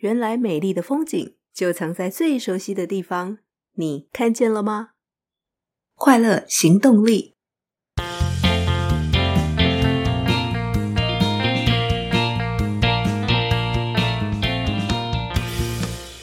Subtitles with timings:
[0.00, 3.36] 原来美丽的风景就藏在最熟悉的地方，
[3.74, 4.92] 你看见了吗？
[5.94, 7.34] 快乐行动力。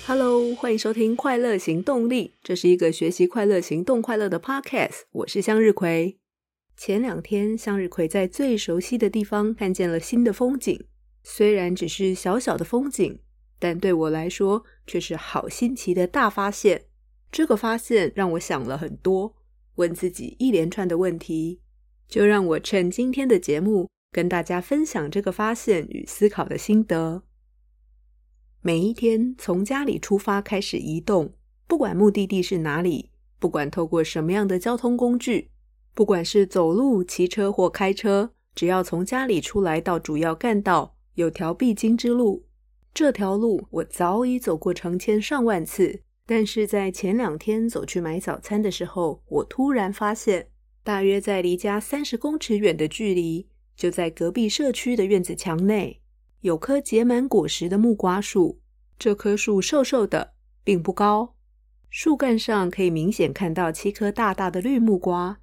[0.08, 5.02] Hello，欢迎收听《快乐行动力》，这是一个学习快乐、行动快乐的 Podcast。
[5.12, 6.18] 我是向日葵。
[6.76, 10.88] 前两天，向日葵在最熟悉的地方看见了新的风景，
[11.24, 13.20] 虽然只是小小的风景。
[13.60, 16.86] 但对我来说，却是好新奇的大发现。
[17.32, 19.36] 这个发现让我想了很多，
[19.76, 21.62] 问自己一连串的问题。
[22.08, 27.24] 就让我趁今天的节目，跟大家分享这个发现与思考的心得。
[28.62, 31.34] 每一天从家里出发开始移动，
[31.68, 35.52] 不管目的地是哪里，不管透过什么样的交通工具，
[35.94, 42.47] 不管是走路、骑车或开车，只要从家里出来到主要干道，有条必经之路。
[42.98, 50.48] 这条路我早已走过成千上万次，但是在前两天走去买早餐的时候，我突然发现，
[50.84, 56.02] 大约在离家三十公尺远的距离，就在隔壁社区的院子墙内，
[56.42, 58.60] 有棵结满果实的木瓜树。
[58.98, 61.36] 这棵树瘦瘦的，并不高，
[61.92, 65.38] 树干上可以明显看到七颗大大的绿木瓜，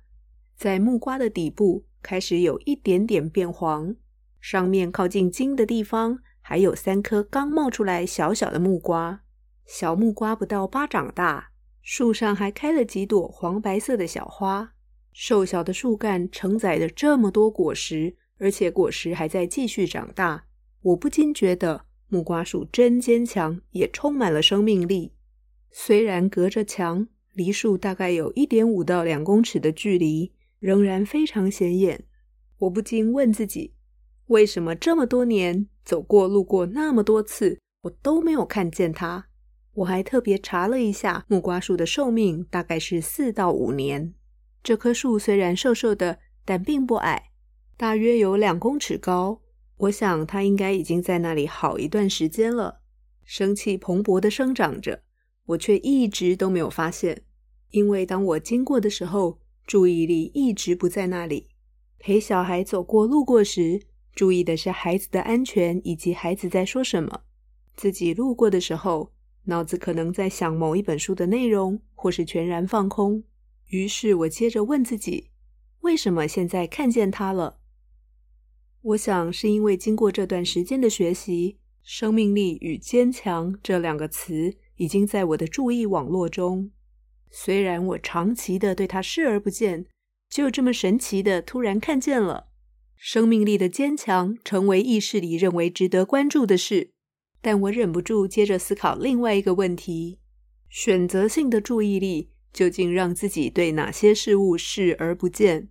[0.57, 3.95] 在木瓜的底部开始有一点点变黄，
[4.41, 6.19] 上面靠近茎的地方。
[6.47, 9.23] 还有三颗刚冒出来小小的木瓜，
[9.65, 14.75] 小木瓜不到巴掌大，树上还开了几朵黄白色的小花。
[15.15, 20.45] 瘦小的树干承载着这么多果实，而且果实还在继续长大。
[20.83, 25.15] 我不禁觉得木瓜树真坚强，也充满了生命力。
[25.71, 32.05] 虽然隔着墙，离树大概有一点五到两公尺的距离，仍然非常显眼。
[32.59, 33.74] 我不禁问自己。
[34.29, 39.25] 为什么这么多年走过路过那么多次，我都没有看见它？
[39.75, 44.15] 我还特别查了一下，木瓜树的寿命大概是四到五年。
[44.63, 47.31] 这棵树虽然瘦瘦的，但并不矮，
[47.77, 49.43] 大约有两公尺高。
[49.77, 52.81] 我想它应该已经在那里好一段时间了，
[53.25, 55.03] 生气蓬勃地生长着，
[55.47, 57.23] 我却一直都没有发现。
[57.71, 61.51] 因为当我经过的时候，注意力一直不在那里。
[61.99, 63.83] 陪小孩走过路过时，
[64.15, 67.23] 注意的是孩子的安全以及孩子在说什么。
[67.75, 69.13] 自己路过的时候，
[69.45, 73.25] 脑子可能在想某一本书的内容，或是全然放空。
[73.69, 75.31] 于是我接着问自己：
[75.81, 77.59] 为什么现在看见他了？
[78.83, 86.71] 我想是因为经过这段时间的学习，生命力与坚强这两个词已经在我的注意网络中。
[87.31, 89.87] 虽然我长期的对他视而不见，
[90.29, 92.49] 就这么神奇的突然看见了。
[92.97, 96.91] 生命力的坚强成为意识里认为值得关注的事，
[97.43, 100.19] 但我忍不住接着思考另外一个问题：
[100.69, 105.69] 选择性的注意力究竟让自己对哪些事物视而不见？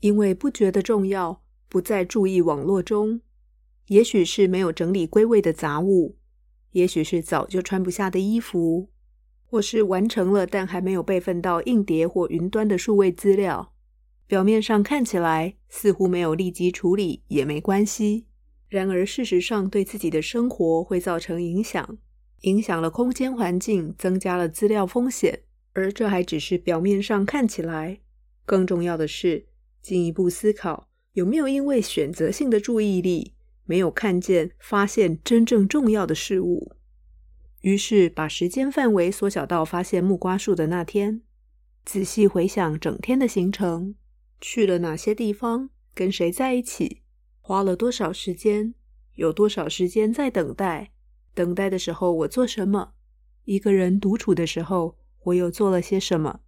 [0.00, 3.20] 因为不觉得重要，不在注意网络中，
[3.88, 6.16] 也许是没有整理归位的杂物，
[6.72, 8.90] 也许是早就穿不下的衣服，
[9.44, 13.72] 或是完成了但还没有备份到硬碟或云端的数位资料。
[14.28, 18.26] 表面上看起来似乎没有立即处理也没关系，
[18.68, 21.96] 然而事实上对自己的生活会造成影响，
[22.42, 25.40] 影响了空间环境，增加了资料风险。
[25.72, 28.00] 而这还只是表面上看起来，
[28.44, 29.46] 更重要的是
[29.80, 33.32] 进一步思考有没有因为选择性的注意力
[33.64, 36.72] 没有看见、发现真正重要的事物。
[37.62, 41.22] 于是把时间范围缩小到发现木瓜树的那天，
[41.86, 43.94] 仔细回想整天的行程。
[44.40, 45.70] 去了哪些地方？
[45.94, 47.02] 跟谁在一起？
[47.40, 48.74] 花了多少时间？
[49.14, 50.92] 有多少时间在等待？
[51.34, 52.92] 等待的时候我做什么？
[53.44, 56.40] 一个人独处的时候，我又做了些什么？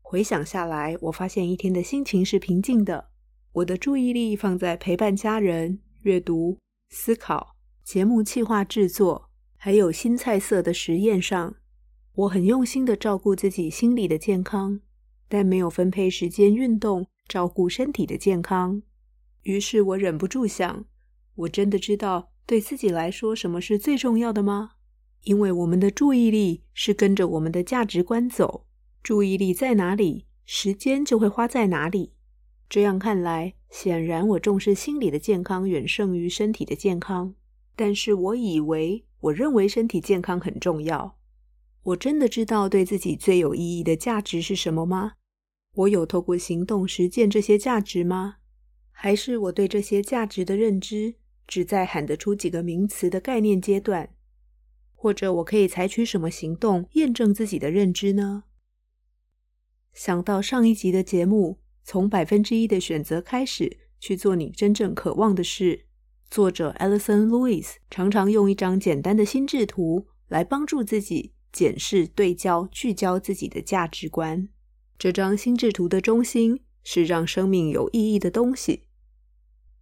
[0.00, 3.08] 回想下来，我发现一天的心情是平静的。
[3.52, 6.58] 我的注意力放在陪伴家人、阅读、
[6.90, 11.56] 思考、节目计划制作，还有新菜色的实验上。
[12.14, 14.80] 我很用心地照顾自己心理的健康，
[15.28, 17.06] 但没有分配时间运动。
[17.28, 18.82] 照顾身体的健康，
[19.42, 20.84] 于是我忍不住想：
[21.34, 24.72] 我真的知道对自己来说什么是最重要的吗？
[25.22, 28.66] 因为我们的注意力是跟着我们的价值观走，
[29.02, 32.12] 注意力在哪里，时间就会花在哪里。
[32.68, 37.34] 这样看来，显然我重视心理的健康远胜于身体的健康。
[37.74, 41.16] 但是我以为，我认为身体健康很重要。
[41.82, 45.12] 我真的知道对自己最有意义的价值是什么吗？
[45.76, 48.36] 我有透过行动实践这些价值吗？
[48.90, 54.10] 还是我对这些价值的认知只在喊得出几个名词的概念阶段？
[54.94, 58.44] 或者我可以采取什么行动验证自己的认知呢？
[59.92, 65.84] 想到上一集的节目，从百分之一的选择开始去做你真正渴望的事。
[66.30, 74.48] 作者 Alison Lewis 常常用一张简单的心智图来帮助自己检视、对焦、聚焦自己的价值观。
[74.98, 78.84] 这张心智图的中心是让生命有意义的东西。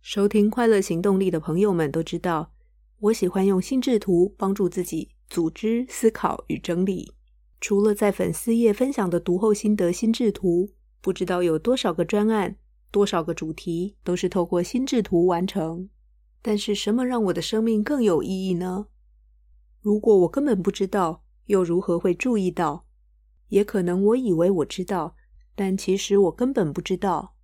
[0.01, 2.53] 收听快乐行动力的朋友们都知道，
[2.99, 7.15] 我喜欢用心智图帮助自己组织、思考与整理。
[7.61, 10.71] 除了在粉丝页分享的读后心得心智图，
[11.01, 12.57] 不知道有多少个专案、
[12.91, 15.89] 多少个主题都是透过心智图完成。
[16.43, 18.89] 但是什么让我的生命更有意义呢？
[19.81, 22.85] 如果我根本不知道，又如何会注意到？
[23.55, 25.15] 也可能我以为我知道，
[25.55, 27.37] 但其实我根本不知道。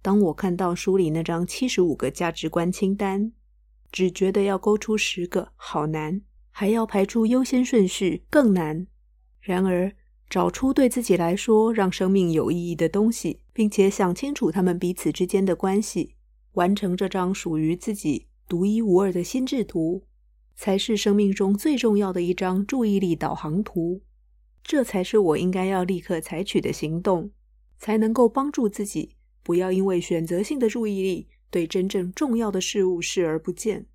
[0.00, 3.32] 当我看到书里那张七十五个价值观清单，
[3.90, 6.20] 只觉得要勾出十个好难，
[6.50, 8.86] 还要排出优先顺序更难。
[9.40, 9.92] 然而，
[10.30, 16.14] 找出对自己来说让生命有意义的东西，并且想清楚他们彼此之间的关系。
[16.52, 20.04] 完成这张属于自己独一无二的心智图，
[20.54, 24.02] 才是生命中最重要的一张注意力导航图。
[24.68, 27.30] 这才是我应该要立刻采取的行动，
[27.78, 33.86] 才能够帮助自己不要因为选择性的注意力对真正重要的事物视而不见。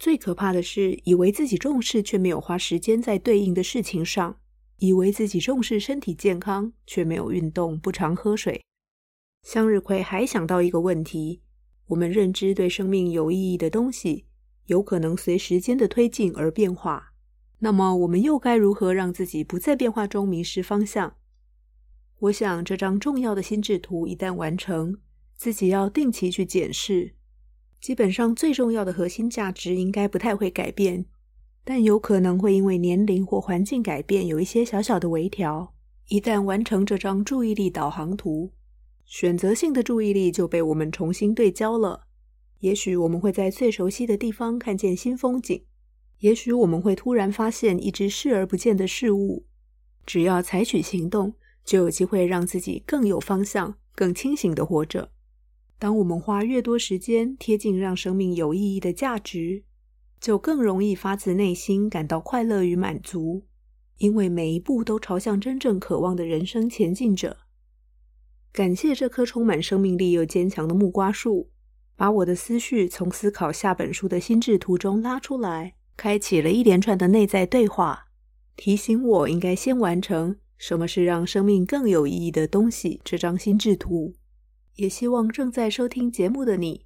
[0.00, 4.32] 最可怕的是，以为自己重视却没有花时间在对应的事情上；
[4.78, 8.60] 以为自己重视身体健康却没有运动、不常喝水。
[9.44, 11.40] 向日葵还想到一个问题。
[11.86, 14.26] 我们认知对生命有意义的东西，
[14.64, 17.12] 有可能随时间的推进而变化。
[17.58, 21.14] 那么，我们又该如何让自己不在变化中迷失方向？
[22.18, 24.98] 我想，这张重要的心智图一旦完成，
[25.36, 27.14] 自己要定期去检视。
[27.80, 31.06] 基本上，最重要的核心价值应该不太会改变，
[31.64, 35.74] 但有可能会因为年龄或环境改变，有一些小小的微调。
[36.08, 38.52] 一旦完成这张注意力导航图，
[39.04, 42.06] 选择性的注意力就被我们重新对焦了。
[42.60, 45.64] 也许我们会在最熟悉的地方看见新风景，
[46.20, 49.44] 也许我们会突然发现一只视而不见的事物。
[50.04, 51.34] 只要采取行动，
[51.64, 55.10] 就有机会让自己更有方向、更清醒的活着。
[55.78, 59.64] 当我们花越多时间贴近让生命有意义的价值，
[60.18, 63.44] 就更容易发自内心感到快乐与满足，
[63.98, 67.36] 因为每一步都朝向真正渴望的人生前进着。
[68.52, 71.50] 感谢这棵充满生命力又坚强的木瓜树，
[71.94, 78.08] 把我的思绪从思考下本书的心智图中拉出来，开启了一连串的内在对话，
[78.56, 84.14] 提醒我应该先完成什么是让生命更有意义的东西这张心智图。
[84.74, 86.84] 也希望正在收听节目的你，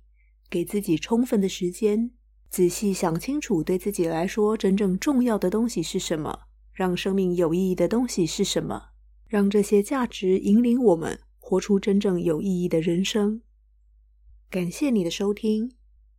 [0.48, 2.10] 给自己充分的时间，
[2.48, 6.40] 仔细想清楚对自己来说真正重要的东西是什么，
[6.72, 8.90] 让生命有意义的东西是什么，
[9.26, 11.18] 让这些价值引领我们。
[11.42, 13.42] 活出真正有意义的人生。
[14.48, 15.72] 感谢你的收听，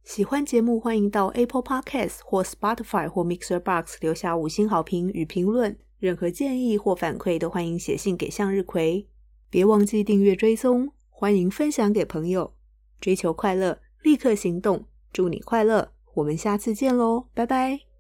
[0.03, 5.77] 喜欢节目欢迎到 Apple Podcast 或 Spotify 或 Mixer Box 留下五星好评与评论。
[6.00, 9.07] 任何建议或反馈都欢迎写信给向日葵。
[9.50, 12.53] 别忘记订阅追踪，欢迎分享给朋友。
[13.00, 14.86] 追求快乐，立刻行动。
[15.13, 17.90] 祝你快乐，我们下次见喽，拜拜。